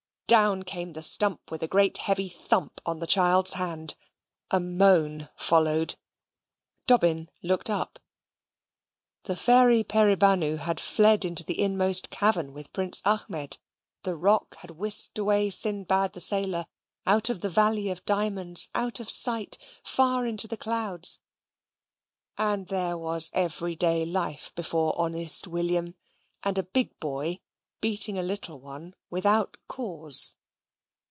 [0.31, 3.95] Down came the stump with a great heavy thump on the child's hand.
[4.49, 5.97] A moan followed.
[6.87, 7.99] Dobbin looked up.
[9.23, 13.57] The Fairy Peribanou had fled into the inmost cavern with Prince Ahmed:
[14.03, 16.65] the Roc had whisked away Sindbad the Sailor
[17.05, 21.19] out of the Valley of Diamonds out of sight, far into the clouds:
[22.37, 25.93] and there was everyday life before honest William;
[26.41, 27.37] and a big boy
[27.81, 30.35] beating a little one without cause.